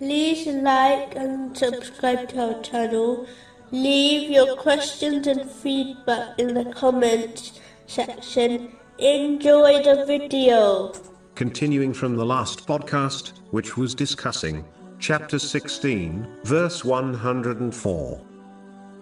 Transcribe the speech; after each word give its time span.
like 0.00 1.14
and 1.14 1.56
subscribe 1.56 2.28
to 2.30 2.54
our 2.54 2.62
channel. 2.62 3.26
Leave 3.70 4.30
your 4.30 4.56
questions 4.56 5.26
and 5.26 5.50
feedback 5.50 6.38
in 6.38 6.54
the 6.54 6.64
comments 6.72 7.60
section. 7.86 8.72
Enjoy 8.98 9.82
the 9.82 10.04
video. 10.06 10.92
Continuing 11.34 11.92
from 11.92 12.16
the 12.16 12.24
last 12.24 12.66
podcast, 12.66 13.32
which 13.50 13.76
was 13.76 13.94
discussing 13.94 14.64
chapter 14.98 15.38
16, 15.38 16.26
verse 16.44 16.84
104. 16.84 18.20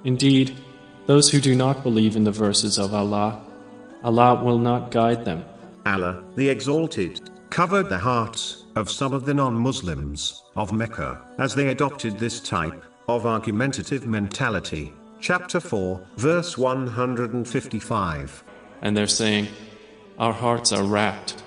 Indeed, 0.05 0.57
those 1.07 1.31
who 1.31 1.41
do 1.41 1.55
not 1.55 1.83
believe 1.83 2.17
in 2.17 2.25
the 2.25 2.33
verses 2.33 2.79
of 2.79 2.95
Allah, 2.95 3.43
Allah 4.03 4.43
will 4.43 4.59
not 4.59 4.91
guide 4.91 5.25
them. 5.25 5.45
Allah, 5.85 6.23
the 6.37 6.49
Exalted, 6.49 7.31
covered 7.51 7.89
the 7.89 7.99
hearts 7.99 8.62
of 8.75 8.91
some 8.91 9.13
of 9.13 9.25
the 9.25 9.35
non 9.35 9.55
Muslims 9.55 10.45
of 10.57 10.73
Mecca 10.73 11.21
as 11.39 11.55
they 11.55 11.69
adopted 11.69 12.19
this 12.19 12.41
type 12.41 12.83
of 13.09 13.27
argumentative 13.27 14.07
mentality. 14.07 14.93
Chapter 15.21 15.61
4, 15.61 16.01
verse 16.17 16.57
155. 16.59 18.45
And 18.83 18.97
they're 18.97 19.07
saying, 19.07 19.49
Our 20.19 20.33
hearts 20.33 20.73
are 20.73 20.85
wrapped. 20.85 21.43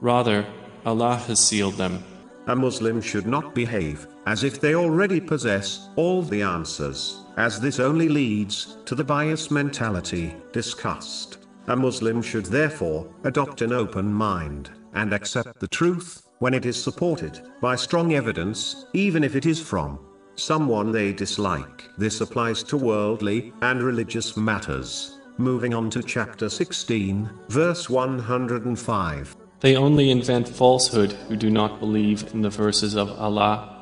Rather, 0.00 0.46
Allah 0.86 1.16
has 1.16 1.38
sealed 1.38 1.74
them. 1.74 2.02
A 2.46 2.56
Muslim 2.56 3.00
should 3.00 3.26
not 3.26 3.54
behave 3.54 4.06
as 4.26 4.44
if 4.44 4.60
they 4.60 4.74
already 4.74 5.20
possess 5.20 5.88
all 5.96 6.22
the 6.22 6.42
answers, 6.42 7.20
as 7.36 7.60
this 7.60 7.78
only 7.78 8.08
leads 8.08 8.78
to 8.84 8.94
the 8.94 9.04
bias 9.04 9.50
mentality 9.50 10.34
discussed. 10.52 11.38
A 11.68 11.76
Muslim 11.76 12.20
should 12.22 12.46
therefore 12.46 13.08
adopt 13.24 13.62
an 13.62 13.72
open 13.72 14.12
mind 14.12 14.70
and 14.94 15.12
accept 15.12 15.60
the 15.60 15.68
truth 15.68 16.28
when 16.38 16.54
it 16.54 16.66
is 16.66 16.82
supported 16.82 17.40
by 17.60 17.76
strong 17.76 18.14
evidence, 18.14 18.86
even 18.92 19.22
if 19.24 19.36
it 19.36 19.46
is 19.46 19.60
from 19.60 19.98
someone 20.34 20.90
they 20.92 21.12
dislike. 21.12 21.88
This 21.98 22.20
applies 22.20 22.62
to 22.64 22.76
worldly 22.76 23.52
and 23.62 23.82
religious 23.82 24.36
matters. 24.36 25.18
Moving 25.38 25.74
on 25.74 25.90
to 25.90 26.02
chapter 26.02 26.48
16, 26.48 27.30
verse 27.48 27.88
105. 27.88 29.36
They 29.60 29.76
only 29.76 30.10
invent 30.10 30.48
falsehood 30.48 31.12
who 31.28 31.36
do 31.36 31.50
not 31.50 31.78
believe 31.78 32.32
in 32.34 32.42
the 32.42 32.50
verses 32.50 32.96
of 32.96 33.10
Allah, 33.20 33.78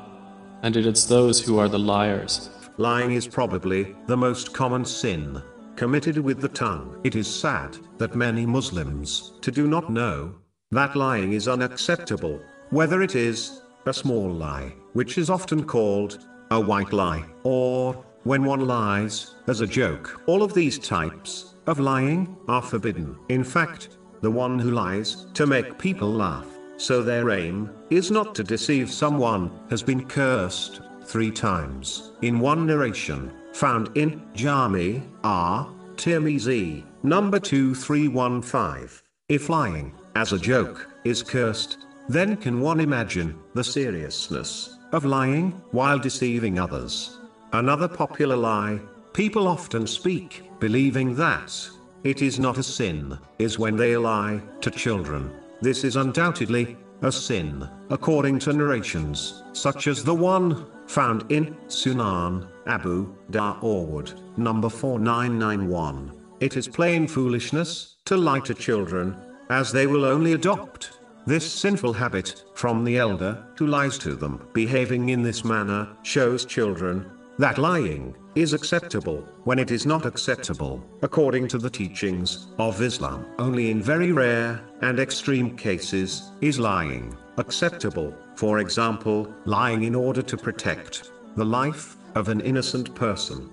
and 0.61 0.75
it 0.75 0.85
is 0.85 1.07
those 1.07 1.41
who 1.41 1.57
are 1.57 1.69
the 1.69 1.79
liars. 1.79 2.49
Lying 2.77 3.13
is 3.13 3.27
probably 3.27 3.95
the 4.05 4.17
most 4.17 4.53
common 4.53 4.85
sin 4.85 5.41
committed 5.75 6.17
with 6.17 6.39
the 6.39 6.49
tongue. 6.49 6.99
It 7.03 7.15
is 7.15 7.27
sad 7.27 7.77
that 7.97 8.15
many 8.15 8.45
Muslims 8.45 9.33
to 9.41 9.51
do 9.51 9.67
not 9.67 9.89
know 9.89 10.35
that 10.71 10.95
lying 10.95 11.33
is 11.33 11.49
unacceptable, 11.49 12.41
whether 12.69 13.01
it 13.01 13.15
is 13.15 13.61
a 13.85 13.93
small 13.93 14.29
lie, 14.29 14.73
which 14.93 15.17
is 15.17 15.29
often 15.29 15.65
called 15.65 16.25
a 16.51 16.59
white 16.59 16.93
lie, 16.93 17.25
or 17.43 18.05
when 18.23 18.45
one 18.45 18.65
lies 18.67 19.35
as 19.47 19.61
a 19.61 19.67
joke. 19.67 20.21
All 20.27 20.43
of 20.43 20.53
these 20.53 20.79
types 20.79 21.55
of 21.67 21.79
lying 21.79 22.37
are 22.47 22.61
forbidden. 22.61 23.17
In 23.29 23.43
fact, 23.43 23.97
the 24.21 24.31
one 24.31 24.59
who 24.59 24.71
lies 24.71 25.25
to 25.33 25.45
make 25.45 25.77
people 25.77 26.09
laugh, 26.09 26.47
so 26.77 27.03
their 27.03 27.31
aim 27.31 27.69
is 27.89 28.09
not 28.09 28.33
to 28.35 28.43
deceive 28.43 28.89
someone, 28.89 29.51
has 29.69 29.83
been 29.83 30.07
cursed 30.07 30.81
three 31.03 31.31
times. 31.31 32.13
In 32.21 32.39
one 32.39 32.65
narration, 32.65 33.33
found 33.53 33.89
in 33.97 34.21
Jami 34.33 35.03
At 35.23 35.67
Tirmizi, 35.97 36.85
number 37.03 37.39
2315. 37.39 39.01
If 39.27 39.49
lying, 39.49 39.93
as 40.15 40.33
a 40.33 40.39
joke, 40.39 40.89
is 41.03 41.23
cursed, 41.23 41.85
then 42.09 42.35
can 42.37 42.59
one 42.59 42.79
imagine 42.79 43.39
the 43.53 43.63
seriousness 43.63 44.77
of 44.91 45.05
lying 45.05 45.51
while 45.71 45.99
deceiving 45.99 46.59
others? 46.59 47.17
Another 47.53 47.87
popular 47.87 48.35
lie 48.35 48.79
people 49.13 49.47
often 49.47 49.85
speak, 49.85 50.49
believing 50.59 51.15
that 51.15 51.69
it 52.03 52.21
is 52.21 52.39
not 52.39 52.57
a 52.57 52.63
sin, 52.63 53.17
is 53.37 53.59
when 53.59 53.75
they 53.75 53.95
lie 53.95 54.41
to 54.61 54.71
children. 54.71 55.31
This 55.61 55.83
is 55.83 55.95
undoubtedly 55.95 56.77
a 57.03 57.11
sin, 57.11 57.67
according 57.89 58.39
to 58.39 58.53
narrations, 58.53 59.43
such 59.53 59.87
as 59.87 60.03
the 60.03 60.13
one 60.13 60.65
found 60.87 61.31
in 61.31 61.55
Sunan 61.67 62.47
Abu 62.67 63.13
Dawood, 63.31 64.13
number 64.37 64.69
4991. 64.69 66.11
It 66.39 66.57
is 66.57 66.67
plain 66.67 67.07
foolishness 67.07 67.95
to 68.05 68.17
lie 68.17 68.39
to 68.41 68.53
children, 68.53 69.15
as 69.51 69.71
they 69.71 69.85
will 69.85 70.05
only 70.05 70.33
adopt 70.33 70.99
this 71.27 71.51
sinful 71.51 71.93
habit 71.93 72.45
from 72.55 72.83
the 72.83 72.97
elder 72.97 73.45
who 73.57 73.67
lies 73.67 73.97
to 73.97 74.15
them. 74.15 74.47
Behaving 74.53 75.09
in 75.09 75.21
this 75.21 75.43
manner 75.43 75.87
shows 76.03 76.45
children 76.45 77.05
that 77.37 77.57
lying 77.57 78.15
is 78.35 78.53
acceptable 78.53 79.27
when 79.43 79.59
it 79.59 79.69
is 79.69 79.85
not 79.85 80.05
acceptable 80.05 80.83
according 81.01 81.47
to 81.49 81.57
the 81.57 81.69
teachings 81.69 82.47
of 82.59 82.81
Islam. 82.81 83.25
Only 83.39 83.71
in 83.71 83.81
very 83.81 84.11
rare 84.11 84.61
and 84.81 84.99
extreme 84.99 85.57
cases 85.57 86.31
is 86.39 86.57
lying 86.57 87.15
acceptable. 87.37 88.15
For 88.35 88.59
example, 88.59 89.31
lying 89.45 89.83
in 89.83 89.95
order 89.95 90.21
to 90.21 90.37
protect 90.37 91.11
the 91.35 91.45
life 91.45 91.97
of 92.15 92.29
an 92.29 92.41
innocent 92.41 92.95
person. 92.95 93.49